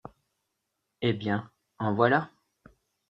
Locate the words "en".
1.77-1.93